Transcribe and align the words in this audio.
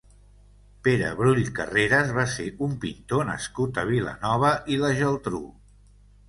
Pere 0.85 1.09
Brull 1.19 1.51
Carreras 1.59 2.13
va 2.19 2.25
ser 2.37 2.45
un 2.69 2.73
pintor 2.85 3.29
nascut 3.29 3.79
a 3.83 3.85
Vilanova 3.91 4.55
i 4.77 4.81
la 4.87 4.91
Geltrú. 5.03 5.45